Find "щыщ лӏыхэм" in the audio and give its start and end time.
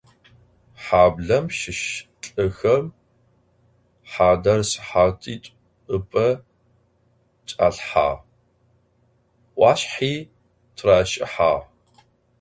1.57-2.85